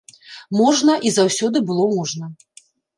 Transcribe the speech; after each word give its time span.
Можна, 0.61 0.97
і 1.09 1.13
заўсёды 1.19 1.57
было 1.71 1.83
можна. 1.95 2.35